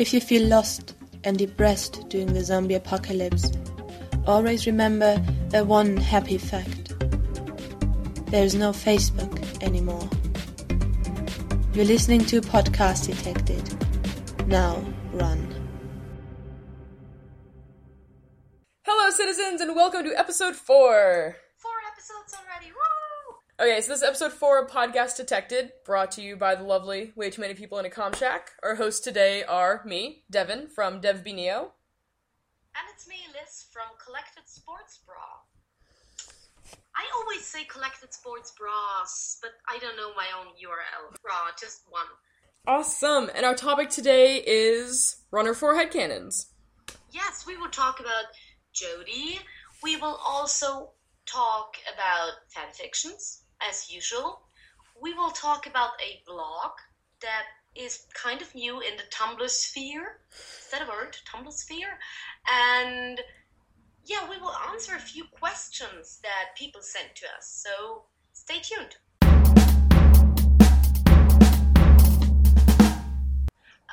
[0.00, 0.94] If you feel lost
[1.24, 3.52] and depressed during the zombie apocalypse,
[4.26, 6.98] always remember the one happy fact.
[8.30, 10.08] There is no Facebook anymore.
[11.74, 13.62] You're listening to a Podcast Detected.
[14.48, 14.82] Now
[15.12, 15.54] run.
[18.86, 21.36] Hello, citizens, and welcome to episode four.
[21.58, 22.72] Four episodes already.
[22.72, 23.36] Woo!
[23.60, 27.12] Okay, so this is episode four of Podcast Detected, brought to you by the lovely
[27.14, 28.52] Way Too Many People in a Com Shack.
[28.62, 31.68] Our hosts today are me, Devin, from DevBneo.
[32.74, 35.14] And it's me, Liz, from Collected Sports Bra.
[36.96, 41.20] I always say Collected Sports Bras, but I don't know my own URL.
[41.22, 42.06] Bra, just one.
[42.66, 43.30] Awesome!
[43.34, 46.46] And our topic today is Runner 4 headcanons.
[47.12, 48.24] Yes, we will talk about
[48.74, 49.38] Jodie.
[49.82, 50.92] We will also
[51.26, 54.40] talk about fanfictions, as usual.
[55.00, 56.72] We will talk about a blog
[57.20, 60.18] that is kind of new in the Tumblr sphere.
[60.30, 61.16] Is that a word?
[61.26, 61.98] Tumblr sphere?
[62.48, 63.20] And
[64.04, 67.46] yeah, we will answer a few questions that people sent to us.
[67.46, 68.96] So stay tuned.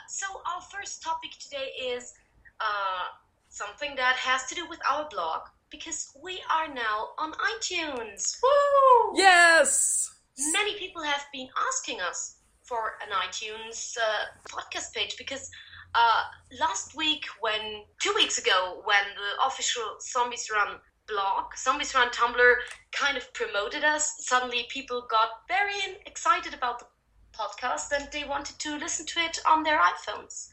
[0.09, 2.13] So our first topic today is
[2.59, 3.05] uh,
[3.49, 8.37] something that has to do with our blog because we are now on iTunes.
[8.41, 9.17] Woo!
[9.17, 10.13] Yes!
[10.51, 15.49] Many people have been asking us for an iTunes uh, podcast page because
[15.95, 16.23] uh,
[16.59, 22.55] last week, when two weeks ago, when the official Zombies Run blog, Zombies Run Tumblr,
[22.91, 26.85] kind of promoted us, suddenly people got very excited about the
[27.33, 30.49] podcast and they wanted to listen to it on their iPhones.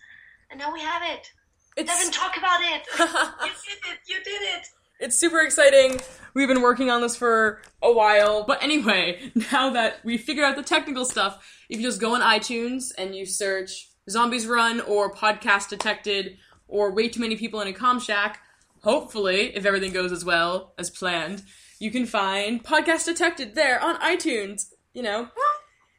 [0.51, 1.31] And now we have it.
[1.77, 2.83] It's, Devin, talk about it.
[2.99, 3.99] you did it.
[4.07, 4.69] You did it.
[5.05, 6.01] It's super exciting.
[6.33, 8.43] We've been working on this for a while.
[8.45, 12.23] But anyway, now that we figured out the technical stuff, if you just go on
[12.23, 16.39] iTunes and you search Zombies Run or Podcast Detected
[16.69, 18.41] or Way Too Many People in a Com Shack,
[18.83, 21.43] hopefully, if everything goes as well as planned,
[21.79, 24.71] you can find Podcast Detected there on iTunes.
[24.95, 25.29] You know,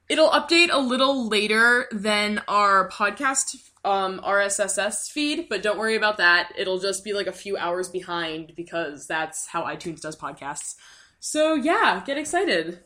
[0.10, 3.56] it'll update a little later than our podcast
[3.86, 6.52] um, RSS feed, but don't worry about that.
[6.58, 10.76] It'll just be like a few hours behind because that's how iTunes does podcasts.
[11.20, 12.80] So yeah, get excited.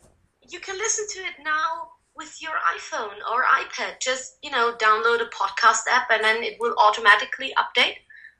[0.47, 3.99] You can listen to it now with your iPhone or iPad.
[4.01, 7.95] Just, you know, download a podcast app and then it will automatically update.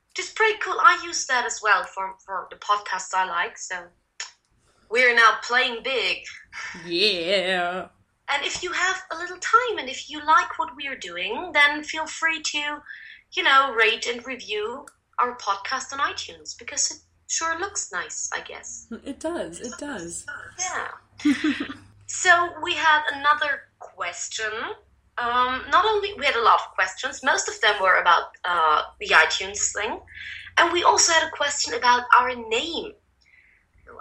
[0.08, 0.76] Which is pretty cool.
[0.80, 3.56] I use that as well for, for the podcasts I like.
[3.56, 3.76] So
[4.90, 6.18] we're now playing big.
[6.84, 7.88] Yeah.
[8.32, 11.50] And if you have a little time and if you like what we are doing,
[11.52, 12.82] then feel free to,
[13.32, 14.86] you know, rate and review
[15.18, 18.86] our podcast on iTunes because it sure looks nice, I guess.
[19.04, 19.60] It does.
[19.60, 20.26] It does.
[20.58, 21.32] Yeah.
[22.06, 24.52] so we had another question.
[25.18, 28.82] Um, not only we had a lot of questions, most of them were about uh,
[29.00, 30.00] the iTunes thing,
[30.56, 32.92] and we also had a question about our name.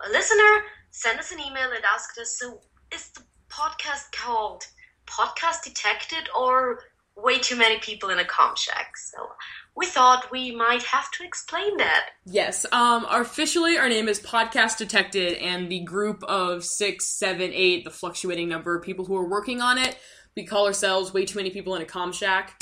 [0.06, 2.62] A listener sent us an email and asked us, "So
[2.94, 4.64] is the podcast called
[5.08, 6.84] Podcast Detected or
[7.16, 9.30] way too many people in a com shack?" So
[9.76, 12.10] we thought we might have to explain that.
[12.26, 12.66] Yes.
[12.72, 13.06] Um.
[13.10, 18.50] Officially, our name is Podcast Detected, and the group of six, seven, eight, the fluctuating
[18.50, 19.98] number of people who are working on it,
[20.36, 22.62] we call ourselves Way Too Many People in a Com Shack,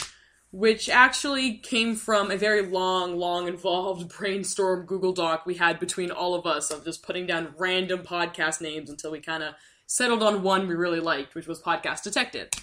[0.52, 6.12] which actually came from a very long, long, involved brainstorm Google Doc we had between
[6.12, 9.56] all of us of just putting down random podcast names until we kind of
[9.88, 12.54] settled on one we really liked, which was Podcast Detected.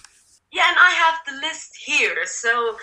[0.51, 2.77] Yeah, and I have the list here, so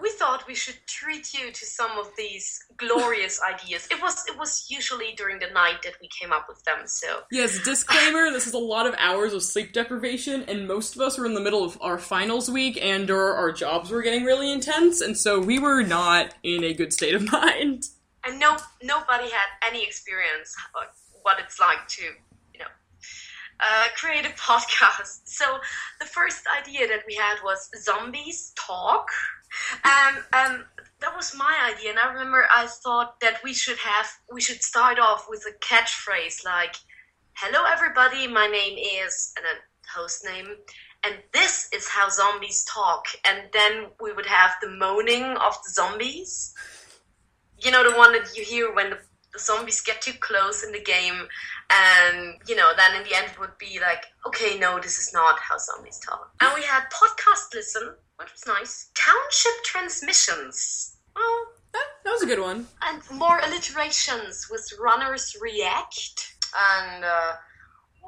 [0.00, 3.86] we thought we should treat you to some of these glorious ideas.
[3.90, 7.22] It was it was usually during the night that we came up with them, so
[7.30, 11.18] Yes, disclaimer, this is a lot of hours of sleep deprivation, and most of us
[11.18, 14.50] were in the middle of our finals week and or our jobs were getting really
[14.52, 17.88] intense, and so we were not in a good state of mind.
[18.24, 20.86] and no nobody had any experience uh,
[21.22, 22.02] what it's like to
[23.60, 25.20] uh, create a podcast.
[25.24, 25.58] So
[26.00, 29.08] the first idea that we had was zombies talk.
[29.84, 30.64] And um,
[31.00, 34.62] that was my idea, and I remember I thought that we should have we should
[34.62, 36.76] start off with a catchphrase like
[37.34, 38.26] "Hello, everybody.
[38.26, 39.56] My name is," and then
[39.94, 40.56] host name,
[41.04, 43.06] and this is how zombies talk.
[43.26, 46.52] And then we would have the moaning of the zombies.
[47.58, 48.98] You know, the one that you hear when the
[49.38, 51.26] zombies get too close in the game,
[51.70, 55.12] and you know, then in the end it would be like, okay, no, this is
[55.12, 56.30] not how zombies talk.
[56.40, 58.90] And we had podcast listen, which was nice.
[58.94, 60.96] Township transmissions.
[61.14, 62.66] Well, That, that was a good one.
[62.82, 67.32] and more alliterations with runners react and uh,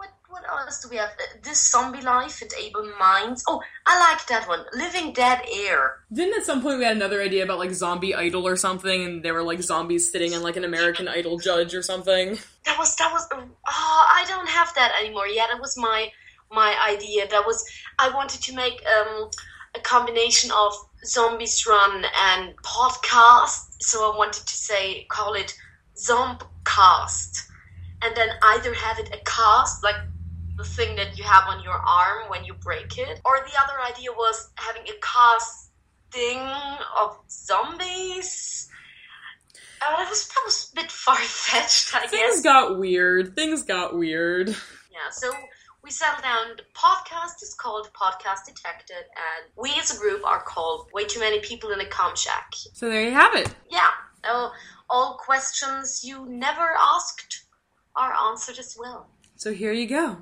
[0.00, 1.10] what what else do we have?
[1.10, 3.44] Uh, This zombie life and able minds.
[3.48, 4.62] Oh, I like that one.
[4.72, 5.80] Living dead air.
[6.12, 9.22] Didn't at some point we had another idea about like zombie idol or something, and
[9.24, 12.38] there were like zombies sitting in like an American Idol judge or something.
[12.66, 13.24] That was that was.
[13.32, 15.26] Oh, I don't have that anymore.
[15.26, 16.00] Yeah, that was my
[16.50, 17.28] my idea.
[17.28, 17.58] That was
[17.98, 19.30] I wanted to make um,
[19.74, 20.72] a combination of
[21.04, 23.82] zombies run and podcast.
[23.82, 25.54] So I wanted to say call it
[25.96, 27.32] zombcast,
[28.02, 29.96] and then either have it a cast like
[30.56, 33.80] the thing that you have on your arm when you break it, or the other
[33.92, 35.70] idea was having a cast
[36.12, 36.38] thing
[36.98, 38.68] of zombies.
[39.82, 42.10] Uh, that was that was a bit far fetched, I guess.
[42.10, 43.34] Things got weird.
[43.34, 44.54] Things got weird.
[44.92, 45.32] Yeah, so
[45.82, 46.56] we settled down.
[46.56, 51.20] The podcast is called Podcast Detected, and we as a group are called Way Too
[51.20, 52.52] Many People in a Com Shack.
[52.74, 53.54] So there you have it.
[53.70, 53.88] Yeah,
[54.24, 54.50] uh,
[54.90, 57.44] all questions you never asked
[58.00, 59.06] are answered as well.
[59.36, 60.16] So here you go.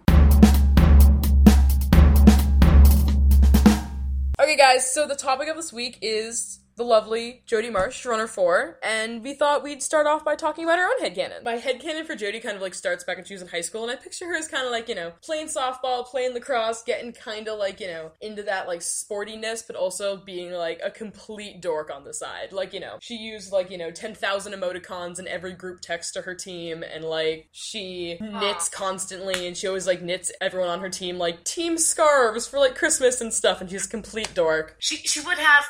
[4.41, 8.79] Okay, guys, so the topic of this week is the lovely Jodie Marsh, Runner 4,
[8.85, 11.43] and we thought we'd start off by talking about our own headcanon.
[11.43, 13.83] My headcanon for Jodie kind of like starts back when she was in high school,
[13.83, 17.13] and I picture her as kind of like, you know, playing softball, playing lacrosse, getting
[17.13, 21.61] kind of like, you know, into that like sportiness, but also being like a complete
[21.61, 22.53] dork on the side.
[22.53, 26.23] Like, you know, she used like, you know, 10,000 emoticons in every group text to
[26.23, 30.89] her team, and like, she knits constantly, and she always like knits everyone on her
[30.89, 34.77] team like team scarves for like Christmas and stuff, and she's a complete dork.
[34.79, 35.65] She she would have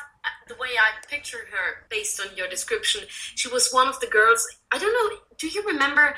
[0.47, 3.01] the way I picture her based on your description.
[3.09, 4.45] She was one of the girls.
[4.71, 5.17] I don't know.
[5.37, 6.15] Do you remember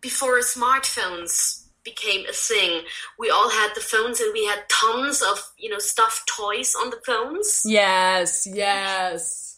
[0.00, 2.82] before smartphones became a thing?
[3.18, 6.90] We all had the phones, and we had tons of you know stuffed toys on
[6.90, 7.62] the phones.
[7.64, 9.49] Yes, yes.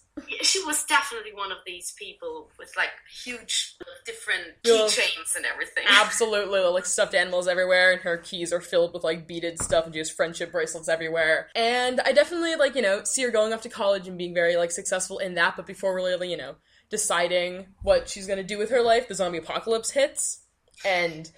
[0.43, 2.91] She was definitely one of these people with like
[3.25, 5.85] huge different keychains and everything.
[5.89, 9.95] Absolutely, like stuffed animals everywhere, and her keys are filled with like beaded stuff, and
[9.95, 11.49] she has friendship bracelets everywhere.
[11.55, 14.57] And I definitely like you know see her going off to college and being very
[14.57, 16.57] like successful in that, but before really you know
[16.91, 20.43] deciding what she's gonna do with her life, the zombie apocalypse hits,
[20.85, 21.31] and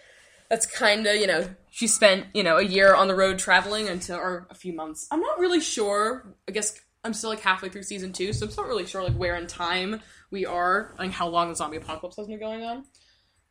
[0.48, 3.88] that's kind of you know she spent you know a year on the road traveling
[3.88, 5.08] until or a few months.
[5.10, 6.34] I'm not really sure.
[6.48, 9.02] I guess I'm still like halfway through season two, so I'm still not really sure
[9.02, 12.64] like where in time we are, like how long the zombie apocalypse has been going
[12.64, 12.84] on.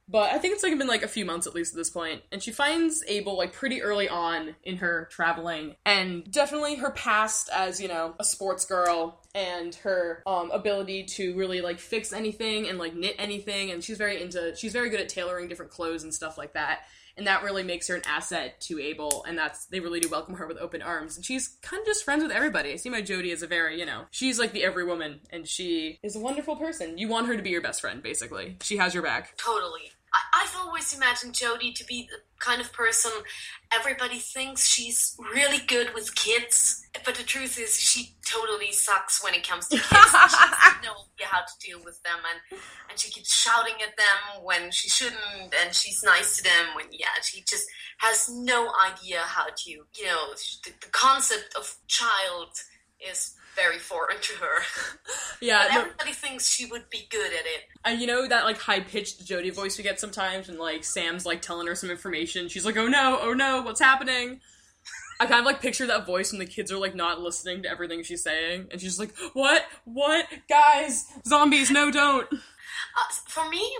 [0.09, 2.23] But I think it's like been like a few months at least at this point.
[2.31, 5.75] And she finds Abel like pretty early on in her traveling.
[5.85, 11.35] And definitely her past as, you know, a sports girl and her um, ability to
[11.35, 13.71] really like fix anything and like knit anything.
[13.71, 16.81] And she's very into, she's very good at tailoring different clothes and stuff like that.
[17.15, 20.35] And that really makes her an asset to Abel, and that's they really do welcome
[20.35, 21.15] her with open arms.
[21.15, 22.73] And she's kind of just friends with everybody.
[22.73, 25.47] I see my Jodie as a very, you know, she's like the every woman, and
[25.47, 26.97] she is a wonderful person.
[26.97, 28.57] You want her to be your best friend, basically.
[28.61, 29.37] She has your back.
[29.37, 29.91] Totally.
[30.13, 33.11] I- I've always imagined Jodie to be the kind of person
[33.73, 39.33] everybody thinks she's really good with kids, but the truth is she totally sucks when
[39.33, 39.87] it comes to kids.
[39.89, 43.95] she has no idea how to deal with them, and and she keeps shouting at
[43.97, 47.67] them when she shouldn't, and she's nice to them when yeah, she just
[47.97, 50.33] has no idea how to you know
[50.65, 52.49] the, the concept of child
[52.99, 54.61] is very foreign to her.
[55.41, 57.63] Yeah, But no- everybody thinks she would be good at it.
[57.83, 61.25] And you know that like high pitched Jodie voice we get sometimes, and like Sam's
[61.25, 62.47] like telling her some information.
[62.47, 64.39] She's like, "Oh no, oh no, what's happening?"
[65.19, 67.69] I kind of like picture that voice when the kids are like not listening to
[67.69, 69.65] everything she's saying, and she's like, "What?
[69.83, 70.27] What?
[70.49, 71.69] Guys, zombies?
[71.69, 73.77] No, don't." Uh, for me,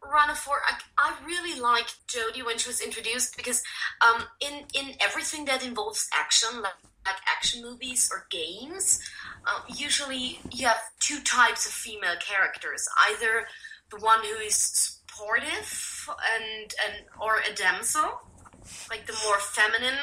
[0.00, 3.62] Runner Four, I, I really liked Jodie when she was introduced because
[4.00, 6.72] um, in in everything that involves action, like,
[7.06, 9.00] like action movies or games,
[9.46, 13.46] um, usually you have two types of female characters: either
[13.90, 18.20] the one who is supportive and and or a damsel,
[18.90, 19.98] like the more feminine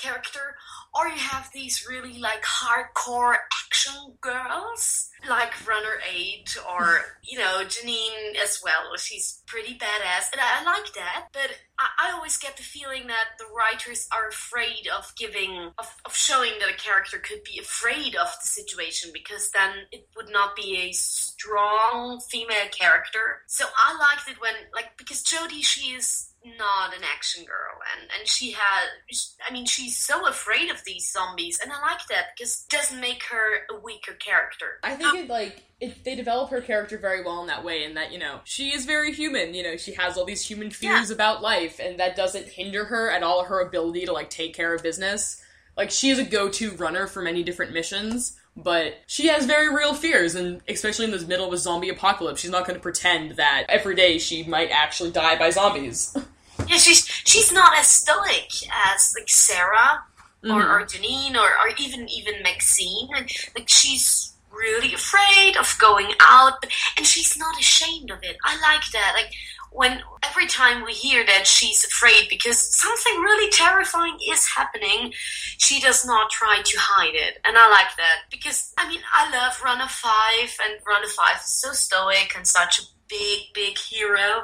[0.00, 0.56] character,
[0.94, 7.62] or you have these really like hardcore action girls like Runner 8 or you know
[7.64, 8.96] Janine as well.
[8.96, 13.06] She's pretty badass and I, I like that, but I, I always get the feeling
[13.08, 17.58] that the writers are afraid of giving of, of showing that a character could be
[17.60, 23.42] afraid of the situation because then it would not be a strong female character.
[23.46, 28.08] So I liked it when like because Jodie she is not an action girl and
[28.18, 32.28] and she has i mean she's so afraid of these zombies and i like that
[32.34, 36.14] because it doesn't make her a weaker character I think um, it like it, they
[36.14, 39.12] develop her character very well in that way, in that you know she is very
[39.12, 39.54] human.
[39.54, 43.10] You know, she has all these human fears about life, and that doesn't hinder her
[43.10, 43.44] at all.
[43.44, 45.42] Her ability to like take care of business.
[45.76, 49.94] Like she is a go-to runner for many different missions, but she has very real
[49.94, 53.32] fears, and especially in this middle of a zombie apocalypse, she's not going to pretend
[53.36, 56.16] that every day she might actually die by zombies.
[56.68, 60.04] Yeah, she's she's not as stoic as like Sarah
[60.44, 60.70] or, Mhm.
[60.70, 63.08] or Janine or, or even even Maxine.
[63.16, 63.26] And,
[63.56, 68.36] like she's really afraid of going out, but, and she's not ashamed of it.
[68.44, 69.12] I like that.
[69.16, 69.32] Like
[69.72, 75.12] when every time we hear that she's afraid because something really terrifying is happening,
[75.58, 79.30] she does not try to hide it, and I like that because I mean I
[79.30, 84.42] love Runner Five, and Runner Five is so stoic and such a big big hero,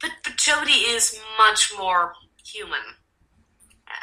[0.00, 2.12] but but Jodie is much more
[2.44, 2.80] human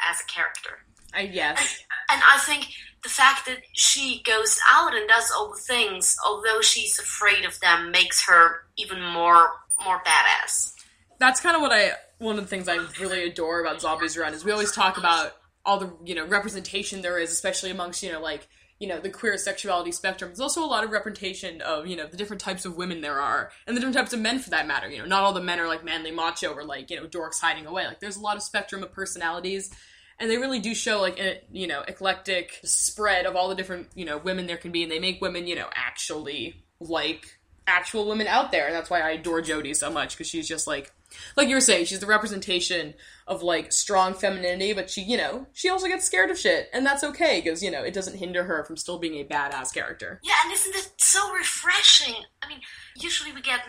[0.08, 0.78] as a character.
[1.14, 1.84] I yes.
[2.10, 2.68] And I think
[3.02, 7.58] the fact that she goes out and does all the things, although she's afraid of
[7.60, 9.50] them, makes her even more
[9.84, 10.72] more badass.
[11.18, 14.32] that's kind of what I one of the things I really adore about Zombies Run
[14.34, 15.32] is we always talk about
[15.64, 18.48] all the you know representation there is, especially amongst you know like
[18.78, 20.30] you know the queer sexuality spectrum.
[20.30, 23.20] There's also a lot of representation of you know the different types of women there
[23.20, 24.88] are, and the different types of men for that matter.
[24.88, 27.40] You know, not all the men are like manly macho or like you know dorks
[27.40, 27.86] hiding away.
[27.86, 29.70] Like there's a lot of spectrum of personalities.
[30.18, 33.88] And they really do show like a you know eclectic spread of all the different
[33.94, 38.08] you know women there can be, and they make women you know actually like actual
[38.08, 40.92] women out there, and that's why I adore Jodie so much because she's just like
[41.36, 42.94] like you were saying, she's the representation
[43.26, 46.84] of like strong femininity, but she, you know, she also gets scared of shit, and
[46.84, 50.20] that's okay because you know it doesn't hinder her from still being a badass character.
[50.22, 52.14] Yeah, and isn't it so refreshing?
[52.42, 52.60] I mean,
[52.96, 53.60] usually we get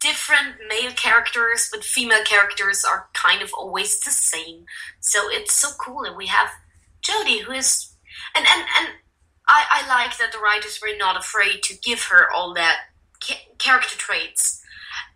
[0.00, 4.64] different male characters, but female characters are kind of always the same.
[5.00, 6.50] So it's so cool that we have
[7.02, 7.94] Jodie, who is,
[8.34, 8.88] and and and
[9.48, 12.78] I, I like that the writers were not afraid to give her all that
[13.22, 14.62] ca- character traits,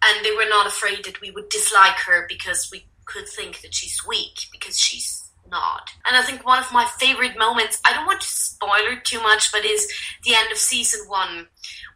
[0.02, 3.74] and they were not afraid that we would dislike her because we could think that
[3.74, 5.90] she's weak because she's not.
[6.06, 9.20] And I think one of my favorite moments, I don't want to spoil her too
[9.22, 9.86] much, but is
[10.24, 11.46] the end of season one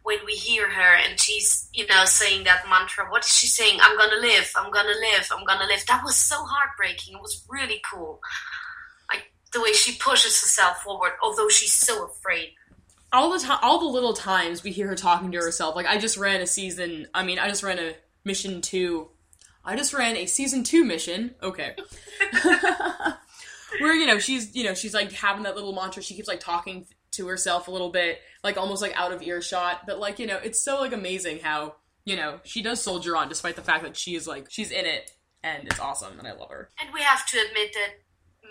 [0.03, 3.09] when we hear her and she's, you know, saying that mantra.
[3.09, 3.79] What is she saying?
[3.81, 5.85] I'm gonna live, I'm gonna live, I'm gonna live.
[5.87, 7.15] That was so heartbreaking.
[7.15, 8.21] It was really cool.
[9.53, 12.49] The way she pushes herself forward, although she's so afraid.
[13.13, 15.75] All the time, all the little times we hear her talking to herself.
[15.75, 17.07] Like I just ran a season.
[17.13, 17.93] I mean, I just ran a
[18.25, 19.09] mission two.
[19.63, 21.35] I just ran a season two mission.
[21.41, 21.75] Okay.
[23.79, 26.03] Where you know she's you know she's like having that little mantra.
[26.03, 29.81] She keeps like talking to herself a little bit, like almost like out of earshot.
[29.87, 31.75] But like you know, it's so like amazing how
[32.05, 34.85] you know she does soldier on despite the fact that she is like she's in
[34.85, 35.11] it
[35.43, 36.69] and it's awesome and I love her.
[36.79, 37.89] And we have to admit that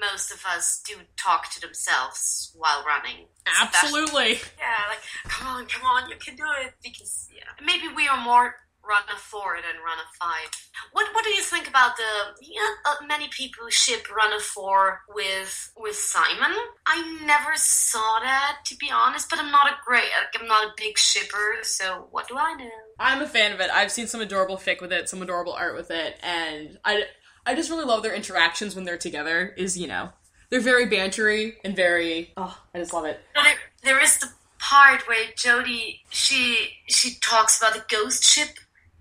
[0.00, 3.26] most of us do talk to themselves while running.
[3.60, 4.40] Absolutely.
[4.58, 6.74] Yeah, like, come on, come on, you can do it.
[6.82, 7.64] Because, yeah.
[7.64, 10.48] Maybe we are more runner four than runner five.
[10.92, 15.00] What What do you think about the, you know, uh, many people ship runner four
[15.08, 16.56] with, with Simon?
[16.86, 20.66] I never saw that, to be honest, but I'm not a great, like, I'm not
[20.66, 22.70] a big shipper, so what do I know?
[23.00, 23.70] I'm a fan of it.
[23.70, 27.04] I've seen some adorable fic with it, some adorable art with it, and I
[27.46, 29.54] I just really love their interactions when they're together.
[29.56, 30.10] Is you know
[30.50, 33.20] they're very bantery and very oh I just love it.
[33.34, 38.58] There, there is the part where Jodie she she talks about a ghost ship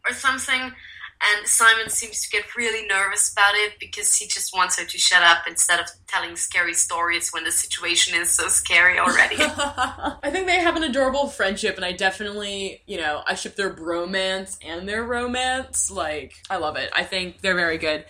[0.08, 4.78] or something, and Simon seems to get really nervous about it because he just wants
[4.78, 9.00] her to shut up instead of telling scary stories when the situation is so scary
[9.00, 9.38] already.
[9.40, 13.74] I think they have an adorable friendship, and I definitely you know I ship their
[13.74, 15.90] bromance and their romance.
[15.90, 16.92] Like I love it.
[16.94, 18.06] I think they're very good.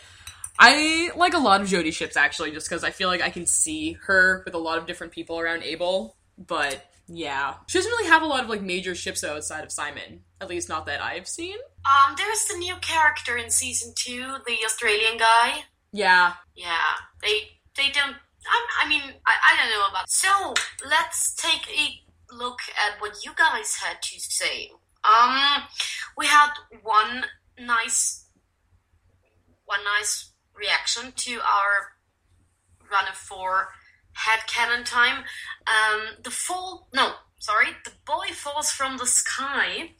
[0.57, 3.45] I like a lot of Jodie ships actually, just because I feel like I can
[3.45, 6.15] see her with a lot of different people around Abel.
[6.37, 9.71] But yeah, she doesn't really have a lot of like major ships though outside of
[9.71, 10.21] Simon.
[10.41, 11.57] At least not that I've seen.
[11.85, 15.63] um, there's the new character in season two, the Australian guy.
[15.91, 18.15] Yeah, Yeah, they they don't.
[18.47, 20.09] I, I mean, I, I don't know about.
[20.09, 20.53] So
[20.87, 24.71] let's take a look at what you guys had to say.
[25.03, 25.63] Um,
[26.17, 26.49] we had
[26.83, 27.25] one
[27.59, 28.25] nice,
[29.65, 31.95] one nice reaction to our
[32.91, 33.69] runner four
[34.17, 35.23] headcanon time.
[35.67, 39.91] Um, the fall, no, sorry, the boy falls from the sky.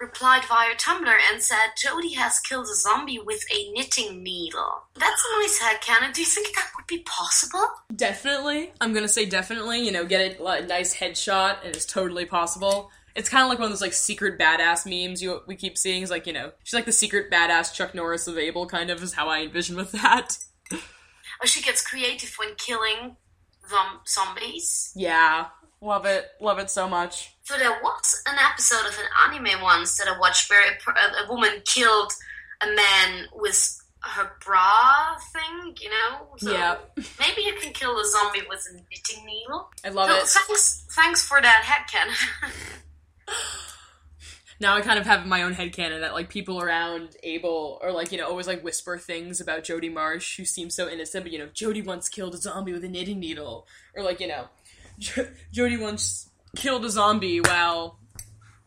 [0.00, 4.84] Replied via Tumblr and said Jodie has killed a zombie with a knitting needle.
[4.94, 6.12] That's a nice headcanon.
[6.12, 7.66] Do you think that would be possible?
[7.94, 8.72] definitely.
[8.80, 9.80] I'm gonna say definitely.
[9.84, 12.90] You know, get a nice headshot, it's totally possible.
[13.14, 16.02] It's kind of like one of those like secret badass memes you we keep seeing.
[16.02, 19.02] Is like you know she's like the secret badass Chuck Norris of Abel, kind of
[19.02, 20.36] is how I envision with that.
[20.72, 20.78] oh,
[21.46, 23.16] she gets creative when killing
[23.68, 24.92] zom- zombies.
[24.96, 25.46] Yeah,
[25.80, 27.30] love it, love it so much.
[27.44, 31.28] So there was an episode of an anime once that I watched where a, a
[31.32, 32.12] woman killed
[32.62, 36.28] a man with her bra thing, you know?
[36.38, 36.76] So Yeah.
[37.20, 39.70] Maybe you can kill a zombie with a knitting needle.
[39.84, 40.26] I love So it.
[40.46, 42.50] thanks, thanks for that headcanon.
[44.60, 48.12] now I kind of have my own headcanon that like people around Abel or like,
[48.12, 51.38] you know, always like whisper things about Jodie Marsh who seems so innocent, but you
[51.38, 53.66] know, Jodie once killed a zombie with a knitting needle.
[53.94, 54.48] Or like, you know,
[55.00, 57.98] Jodie once killed a zombie while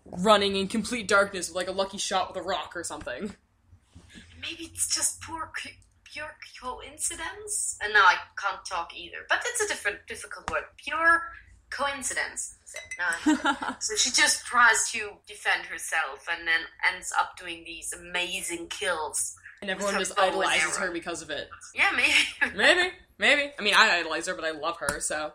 [0.06, 3.34] running in complete darkness with like a lucky shot with a rock or something.
[4.42, 5.52] Maybe it's just poor,
[6.04, 7.78] pure coincidence.
[7.82, 9.18] And now I can't talk either.
[9.30, 10.64] But it's a different, difficult word.
[10.78, 11.24] Pure
[11.70, 12.54] coincidence.
[12.68, 16.60] So, no, so she just tries to defend herself and then
[16.94, 19.38] ends up doing these amazing kills.
[19.62, 21.48] And everyone just her bow and idolizes her because of it.
[21.74, 22.56] Yeah, maybe.
[22.58, 23.52] Maybe, maybe.
[23.58, 25.32] I mean, I idolize her, but I love her, so.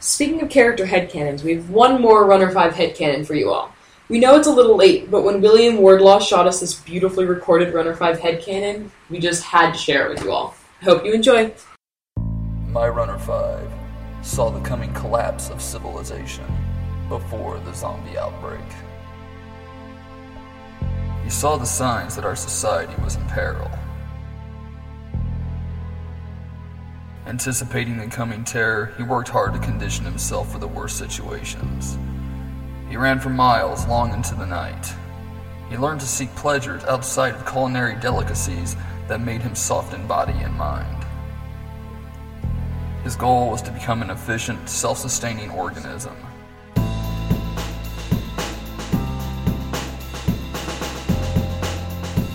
[0.00, 3.72] Speaking of character headcanons, we have one more Runner 5 headcanon for you all.
[4.08, 7.74] We know it's a little late, but when William Wardlaw shot us this beautifully recorded
[7.74, 10.54] Runner 5 headcanon, we just had to share it with you all.
[10.84, 11.54] Hope you enjoy.
[12.66, 13.70] My Runner 5
[14.22, 16.44] saw the coming collapse of civilization
[17.08, 18.64] before the zombie outbreak.
[21.22, 23.70] He saw the signs that our society was in peril.
[27.26, 31.96] Anticipating the coming terror, he worked hard to condition himself for the worst situations.
[32.90, 34.92] He ran for miles long into the night.
[35.70, 38.74] He learned to seek pleasures outside of culinary delicacies
[39.12, 41.04] that made him soft in body and mind.
[43.04, 46.16] His goal was to become an efficient, self sustaining organism.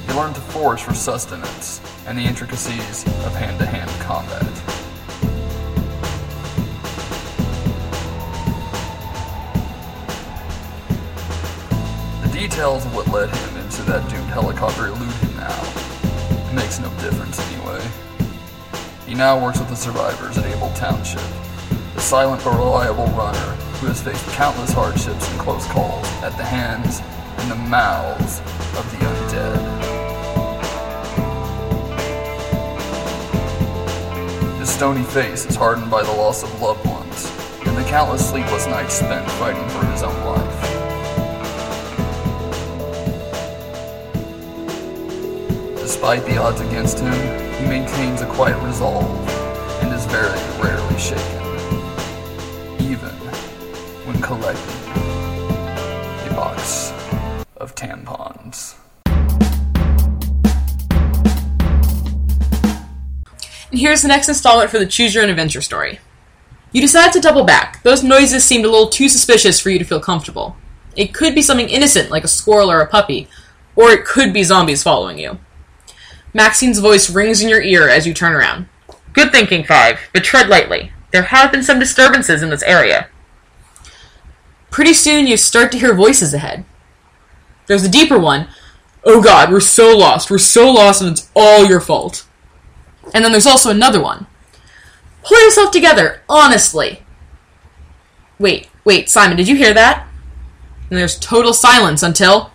[0.06, 4.44] He learned to forage for sustenance and the intricacies of hand to hand combat.
[12.22, 15.27] The details of what led him into that doomed helicopter elude him
[16.68, 17.82] makes no difference anyway.
[19.06, 21.22] He now works with the survivors at Abel Township,
[21.96, 26.44] a silent but reliable runner who has faced countless hardships and close calls at the
[26.44, 27.00] hands
[27.38, 28.42] and the mouths
[28.78, 29.64] of the undead.
[34.60, 37.32] His stony face is hardened by the loss of loved ones
[37.66, 40.37] and the countless sleepless nights spent fighting for his own life.
[45.98, 47.12] Despite the odds against him,
[47.56, 49.04] he maintains a quiet resolve
[49.82, 50.30] and is very
[50.62, 51.42] rarely shaken,
[52.80, 53.10] even
[54.06, 54.92] when collecting
[56.30, 56.92] a box
[57.56, 58.76] of tampons.
[63.72, 66.00] And here's the next installment for the Choose Your Own Adventure story.
[66.74, 67.82] You decide to double back.
[67.82, 70.56] Those noises seemed a little too suspicious for you to feel comfortable.
[70.96, 73.28] It could be something innocent, like a squirrel or a puppy,
[73.76, 75.40] or it could be zombies following you.
[76.38, 78.70] Maxine's voice rings in your ear as you turn around.
[79.12, 80.92] Good thinking, Five, but tread lightly.
[81.10, 83.08] There have been some disturbances in this area.
[84.70, 86.64] Pretty soon you start to hear voices ahead.
[87.66, 88.50] There's a deeper one.
[89.04, 90.30] Oh god, we're so lost.
[90.30, 92.28] We're so lost and it's all your fault.
[93.16, 94.28] And then there's also another one.
[95.24, 97.02] Pull yourself together, honestly.
[98.38, 100.08] Wait, wait, Simon, did you hear that?
[100.92, 102.52] And there's total silence until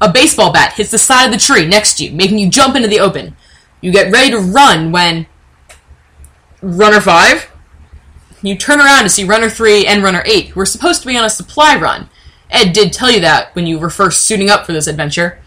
[0.00, 2.76] a baseball bat hits the side of the tree next to you, making you jump
[2.76, 3.36] into the open.
[3.80, 5.26] You get ready to run when
[6.62, 7.52] Runner 5
[8.42, 11.16] you turn around to see Runner 3 and Runner 8, who are supposed to be
[11.16, 12.08] on a supply run.
[12.50, 15.40] Ed did tell you that when you were first suiting up for this adventure.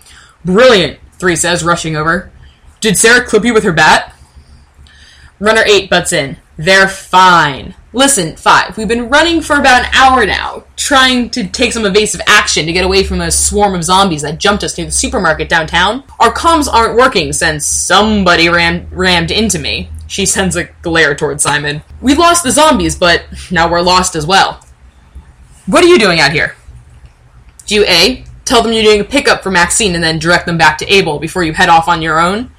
[0.43, 2.31] Brilliant, 3 says, rushing over.
[2.81, 4.13] Did Sarah clip you with her bat?
[5.39, 6.37] Runner 8 butts in.
[6.59, 7.73] They're fine.
[7.93, 12.19] Listen, 5, we've been running for about an hour now, trying to take some evasive
[12.27, 15.47] action to get away from a swarm of zombies that jumped us near the supermarket
[15.47, 16.03] downtown.
[16.19, 19.89] Our comms aren't working since somebody ram- rammed into me.
[20.07, 21.81] She sends a glare towards Simon.
[22.01, 24.59] We lost the zombies, but now we're lost as well.
[25.65, 26.57] What are you doing out here?
[27.67, 28.25] Do you A.
[28.43, 31.19] Tell them you're doing a pickup for Maxine and then direct them back to Abel
[31.19, 32.51] before you head off on your own?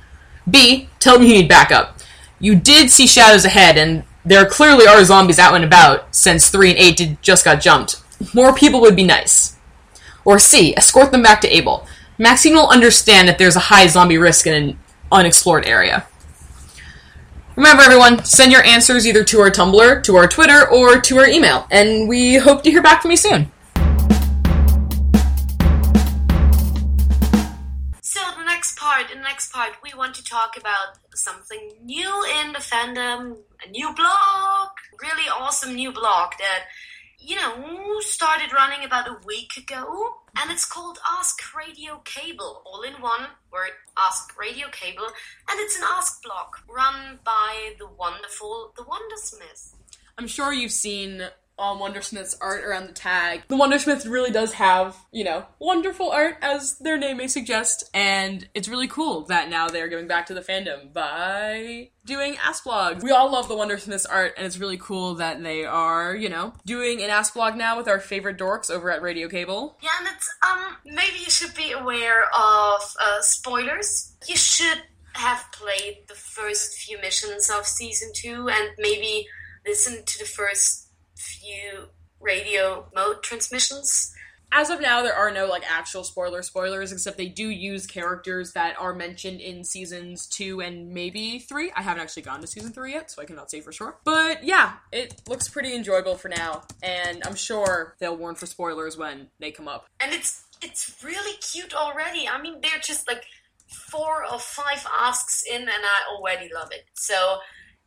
[0.48, 0.88] B.
[1.00, 1.99] Tell them you need backup.
[2.42, 6.70] You did see shadows ahead, and there clearly are zombies out and about, since 3
[6.70, 8.03] and 8 did, just got jumped.
[8.35, 9.59] More people would be nice.
[10.24, 10.74] Or C.
[10.74, 11.87] Escort them back to Abel.
[12.16, 14.79] Maxine will understand that there's a high zombie risk in an
[15.12, 16.07] unexplored area.
[17.57, 21.26] Remember, everyone, send your answers either to our Tumblr, to our Twitter, or to our
[21.26, 23.53] email, and we hope to hear back from you soon.
[28.00, 32.24] So the next part, in the next part, we want to talk about something new
[32.40, 34.68] in the fandom, a new blog,
[35.00, 36.64] really awesome new blog that,
[37.18, 42.83] you know, started running about a week ago, and it's called Ask Radio Abel, all
[42.83, 48.72] in one word, Ask Radio Abel, and it's an Ask blog run by the wonderful
[48.76, 49.74] The Wondersmith.
[50.16, 51.24] I'm sure you've seen
[51.61, 53.42] on Wondersmith's art around the tag.
[53.49, 58.49] The Wondersmith really does have, you know, wonderful art, as their name may suggest, and
[58.55, 63.03] it's really cool that now they're giving back to the fandom by doing Asblog.
[63.03, 66.55] We all love the Wondersmiths art, and it's really cool that they are, you know,
[66.64, 69.79] doing an Asblog now with our favorite dorks over at Radio Abel.
[69.83, 74.16] Yeah, and it's um maybe you should be aware of uh, spoilers.
[74.27, 79.27] You should have played the first few missions of season two and maybe
[79.66, 80.89] listen to the first
[81.20, 81.88] few
[82.20, 84.14] radio mode transmissions.
[84.52, 88.52] As of now, there are no like actual spoiler spoilers, except they do use characters
[88.54, 91.70] that are mentioned in seasons two and maybe three.
[91.76, 93.98] I haven't actually gone to season three yet, so I cannot say for sure.
[94.04, 98.96] But yeah, it looks pretty enjoyable for now, and I'm sure they'll warn for spoilers
[98.96, 99.87] when they come up.
[100.00, 102.26] And it's it's really cute already.
[102.26, 103.22] I mean, they're just like
[103.68, 106.87] four or five asks in, and I already love it.
[106.94, 107.38] So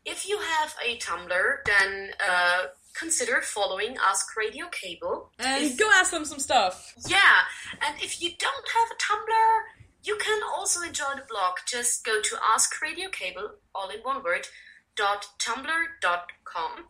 [0.05, 5.31] if you have a Tumblr, then uh, consider following Ask Radio Abel.
[5.39, 6.93] And If- go ask them some stuff.
[7.07, 7.45] yeah,
[7.81, 9.61] and if you don't have a Tumblr,
[10.03, 11.57] you can also enjoy the blog.
[11.65, 14.47] Just go to Ask Radio Abel, all in one word,
[14.95, 16.87] dot tumblr dot com,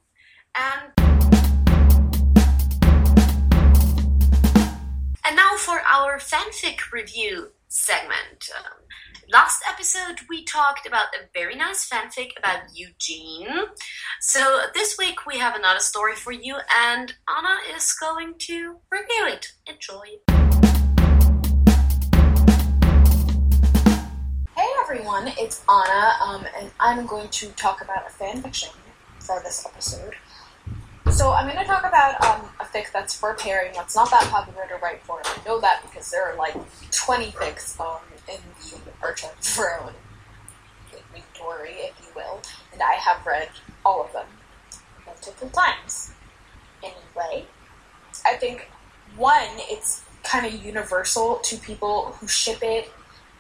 [0.56, 0.92] and
[5.26, 8.50] and now for our fanfic review segment.
[8.58, 8.83] Um,
[9.32, 13.48] last episode, we talked about a very nice fanfic about Eugene.
[14.20, 19.28] So this week, we have another story for you, and Anna is going to review
[19.28, 19.54] it.
[19.68, 20.04] Enjoy.
[24.56, 28.70] Hey everyone, it's Anna, um, and I'm going to talk about a fan fiction
[29.20, 30.16] for this episode.
[31.12, 34.24] So I'm going to talk about um, a fic that's for pairing that's not that
[34.30, 35.22] popular to write for.
[35.24, 36.56] I know that because there are like
[36.92, 38.40] 20 fics um, in
[38.86, 39.94] the Of own
[40.92, 43.50] inventory, if you will, and I have read
[43.86, 44.26] all of them
[45.06, 46.12] multiple times.
[46.82, 47.46] Anyway,
[48.26, 48.70] I think
[49.18, 52.92] one, it's kind of universal to people who ship it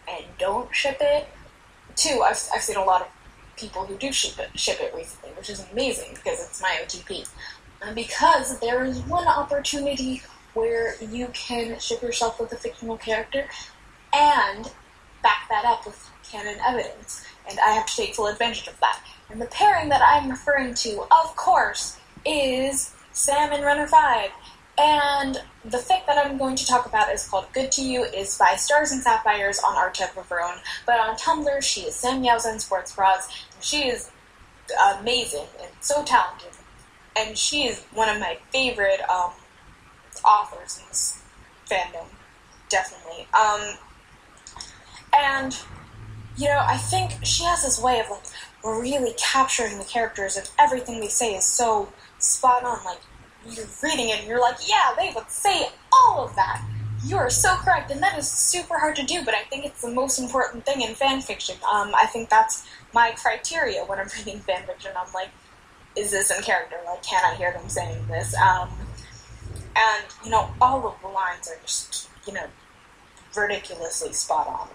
[0.09, 1.27] and don't ship it.
[1.95, 3.07] Two, I've, I've seen a lot of
[3.55, 7.27] people who do ship it, ship it recently, which is amazing because it's my OTP.
[7.81, 10.21] And because there is one opportunity
[10.53, 13.47] where you can ship yourself with a fictional character
[14.13, 14.71] and
[15.23, 17.25] back that up with canon evidence.
[17.49, 19.03] And I have to take full advantage of that.
[19.29, 24.29] And the pairing that I'm referring to, of course, is Sam and Runner 5.
[24.77, 28.37] And the fic that I'm going to talk about is called Good to You, is
[28.37, 30.57] by Stars and Sapphires on Archive of Our Own.
[30.85, 33.27] But on Tumblr, she is Sam Yowza and Sports Bras.
[33.61, 34.09] She is
[34.99, 36.49] amazing and so talented.
[37.15, 39.31] And she is one of my favorite um,
[40.25, 41.21] authors in this
[41.69, 42.07] fandom,
[42.69, 43.27] definitely.
[43.33, 43.77] Um,
[45.15, 45.57] and,
[46.37, 48.23] you know, I think she has this way of like
[48.63, 52.83] really capturing the characters, and everything they say is so spot on.
[52.85, 52.99] Like,
[53.49, 56.63] you're reading it and you're like, yeah, they would say all of that.
[57.05, 59.81] You are so correct, and that is super hard to do, but I think it's
[59.81, 61.55] the most important thing in fan fiction.
[61.69, 64.91] Um, I think that's my criteria when I'm reading fan fiction.
[64.97, 65.29] I'm like,
[65.95, 66.77] is this in character?
[66.85, 68.33] Like, can I hear them saying this?
[68.35, 68.69] Um,
[69.75, 72.45] and, you know, all of the lines are just, you know,
[73.35, 74.69] ridiculously spot on.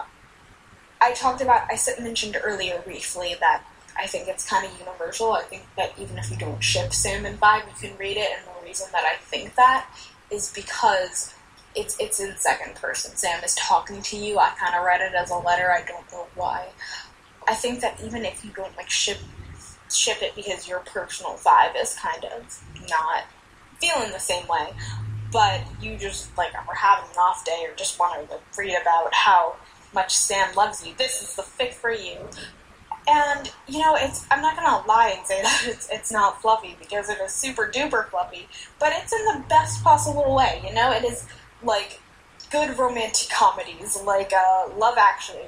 [1.01, 3.63] I talked about, I mentioned earlier briefly that
[3.97, 5.33] I think it's kind of universal.
[5.33, 8.29] I think that even if you don't ship Sam and Five, you can read it,
[8.35, 9.89] and the reason that I think that
[10.31, 11.33] is because
[11.75, 13.15] it's it's in second person.
[13.15, 14.39] Sam is talking to you.
[14.39, 15.71] I kind of read it as a letter.
[15.71, 16.69] I don't know why.
[17.47, 19.17] I think that even if you don't like ship
[19.91, 23.23] ship it because your personal vibe is kind of not
[23.81, 24.69] feeling the same way,
[25.31, 28.77] but you just like are having an off day or just want to like, read
[28.79, 29.55] about how
[29.93, 30.93] much Sam loves you.
[30.97, 32.17] This is the fit for you.
[33.07, 36.75] And you know, it's I'm not gonna lie and say that it's it's not fluffy
[36.79, 38.47] because it is super duper fluffy,
[38.79, 40.61] but it's in the best possible way.
[40.65, 41.27] You know, it is
[41.63, 41.99] like
[42.51, 45.41] good romantic comedies like uh, Love Actually.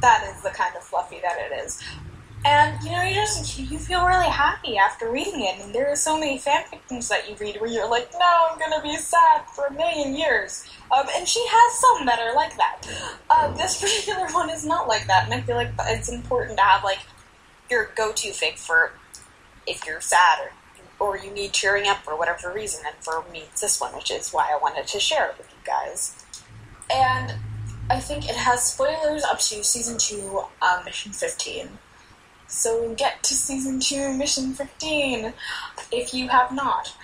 [0.00, 1.82] That is the kind of fluffy that it is.
[2.46, 5.58] And you know, you just you feel really happy after reading it.
[5.60, 8.80] And there are so many fanfictions that you read where you're like, no, I'm gonna
[8.80, 10.64] be sad for a million years.
[10.96, 12.82] Um, and she has some that are like that.
[13.28, 16.62] Uh, this particular one is not like that, and I feel like it's important to
[16.62, 17.00] have like
[17.68, 18.92] your go-to fic for
[19.66, 20.52] if you're sad or
[20.98, 22.84] or you need cheering up for whatever reason.
[22.86, 25.50] And for me, it's this one, which is why I wanted to share it with
[25.50, 26.24] you guys.
[26.90, 27.34] And
[27.90, 31.78] I think it has spoilers up to season two, uh, mission fifteen.
[32.48, 35.32] So get to season two, mission 15,
[35.92, 36.94] if you have not.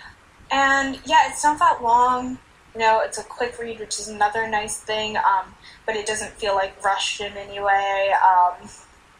[0.50, 2.38] And yeah, it's not that long.
[2.74, 6.33] You know, it's a quick read, which is another nice thing, um, but it doesn't
[6.33, 8.12] feel like rushed in any way.
[8.22, 8.68] Um,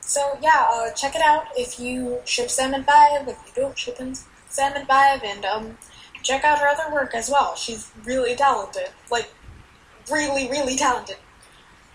[0.01, 3.99] so yeah, uh, check it out if you ship Salmon 5, if you don't ship
[4.49, 5.79] Salmon 5, and um,
[6.23, 7.57] check out her other work as well.
[7.57, 8.89] She's really talented.
[9.11, 9.31] Like,
[10.11, 11.17] really, really talented.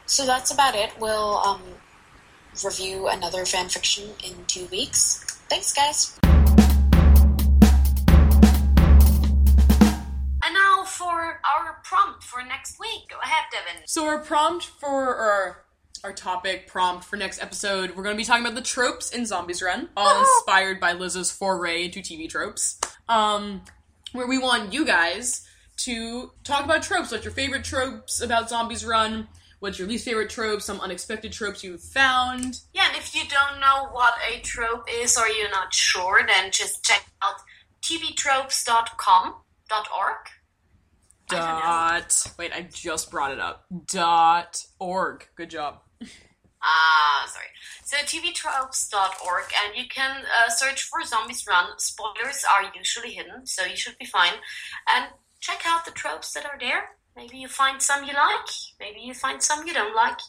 [0.06, 0.92] So that's about it.
[1.00, 1.62] We'll um,
[2.64, 5.24] review another fanfiction in two weeks.
[5.50, 6.18] Thanks, guys.
[10.44, 13.10] And now for our prompt for next week.
[13.10, 13.84] Go ahead, Devin.
[13.86, 15.64] So our prompt for our
[16.04, 19.26] our topic prompt for next episode, we're going to be talking about the tropes in
[19.26, 22.80] Zombies Run, all inspired by Liz's foray into TV tropes.
[23.10, 23.62] Um,
[24.12, 27.12] where we want you guys to talk about tropes.
[27.12, 29.28] What's your favorite tropes about Zombies Run?
[29.60, 32.62] What's your least favorite trope, Some unexpected tropes you've found.
[32.74, 36.52] Yeah, and if you don't know what a trope is or you're not sure, then
[36.52, 37.36] just check out
[37.82, 39.36] tvtropes.com.org.
[41.30, 41.60] I don't know.
[41.62, 42.34] Dot.
[42.38, 43.66] Wait, I just brought it up.
[43.88, 45.28] Dot org.
[45.36, 45.80] Good job.
[46.60, 47.46] Ah, sorry.
[47.86, 51.78] So tvtropes.org, and you can uh, search for Zombies Run.
[51.78, 54.34] Spoilers are usually hidden, so you should be fine.
[54.92, 55.06] And
[55.40, 56.97] check out the tropes that are there.
[57.18, 58.48] Maybe you find some you like.
[58.80, 60.20] Maybe you find some you don't like.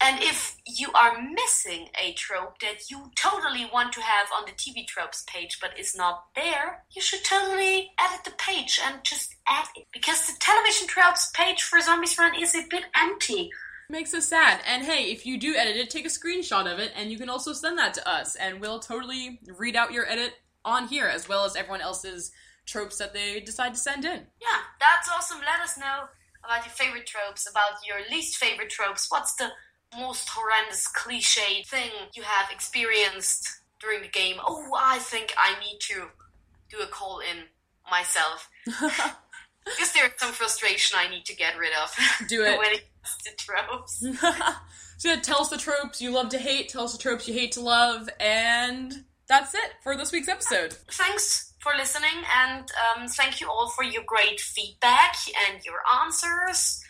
[0.00, 4.52] And if you are missing a trope that you totally want to have on the
[4.52, 9.36] TV tropes page but is not there, you should totally edit the page and just
[9.46, 9.86] add it.
[9.92, 13.48] Because the television tropes page for Zombies Run is a bit empty.
[13.88, 14.60] Makes us sad.
[14.66, 17.30] And hey, if you do edit it, take a screenshot of it, and you can
[17.30, 20.32] also send that to us, and we'll totally read out your edit
[20.64, 22.32] on here, as well as everyone else's
[22.66, 24.26] tropes that they decide to send in.
[24.42, 25.38] Yeah, that's awesome.
[25.38, 26.08] Let us know
[26.46, 29.06] about your favorite tropes, about your least favorite tropes.
[29.10, 29.50] What's the
[29.96, 33.48] most horrendous cliche thing you have experienced
[33.80, 34.36] during the game?
[34.46, 36.06] Oh, I think I need to
[36.70, 37.44] do a call in
[37.90, 38.48] myself.
[39.66, 41.92] Because there's some frustration I need to get rid of.
[42.28, 42.56] Do it.
[42.56, 43.98] when it comes to tropes.
[44.96, 47.34] so yeah, tell us the tropes you love to hate, tell us the tropes you
[47.34, 50.72] hate to love, and that's it for this week's episode.
[50.72, 55.16] Thanks for listening, and um, thank you all for your great feedback
[55.48, 56.80] and your answers.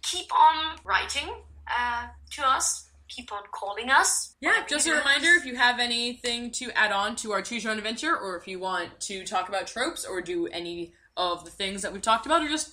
[0.00, 1.28] Keep on writing
[1.68, 2.88] uh, to us.
[3.08, 4.34] Keep on calling us.
[4.40, 7.72] Yeah, just a reminder if you have anything to add on to our Choose Your
[7.72, 11.50] Own Adventure, or if you want to talk about tropes or do any of the
[11.50, 12.72] things that we've talked about, or just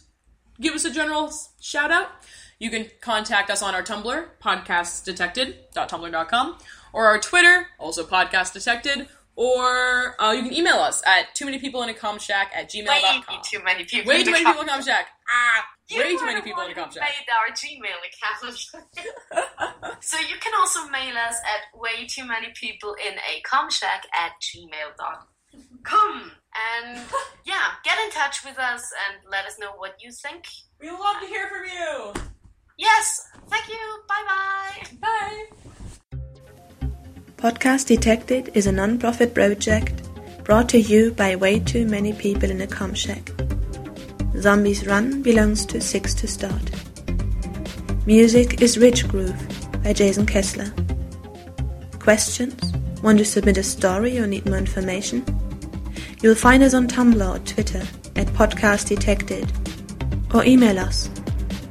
[0.61, 2.07] give us a general shout out,
[2.59, 6.57] you can contact us on our Tumblr, podcastdetected.tumblr.com,
[6.93, 11.81] or our Twitter, also podcastdetected, or uh, you can email us at too many people
[11.81, 13.39] in a com shack at Way gmail.com.
[13.41, 14.09] too many people.
[14.09, 15.07] Way in too many people in a com shack.
[15.31, 17.07] Ah, Way too many people in a com shack.
[17.07, 18.59] Made our Gmail account.
[20.03, 24.33] so you can also mail us at way too many people in a comshack at
[24.43, 26.31] gmail.com.
[26.75, 26.99] And
[27.45, 30.49] yeah, get in touch with us and let us know what you think.
[30.81, 32.11] We love to hear from you.
[32.77, 34.03] Yes, thank you.
[34.05, 35.45] Bye bye bye.
[37.39, 40.03] Podcast Detected is a non-profit project
[40.43, 43.31] brought to you by way too many people in a com shack.
[44.37, 46.69] Zombies Run belongs to Six to Start.
[48.05, 50.69] Music is Rich Groove by Jason Kessler.
[51.99, 52.73] Questions?
[53.03, 55.23] Want to submit a story or need more information?
[56.21, 57.83] You'll find us on Tumblr or Twitter
[58.17, 59.49] at Podcast Detected
[60.33, 61.09] or email us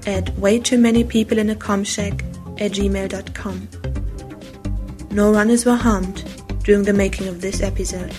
[0.06, 2.24] at way too many people in a com shack
[2.56, 3.77] at gmail.com.
[5.10, 6.24] No runners were harmed
[6.64, 8.12] during the making of this episode.